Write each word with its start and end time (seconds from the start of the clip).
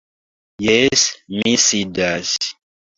Jes, 0.67 1.05
mi 1.37 1.55
sidas. 1.69 2.37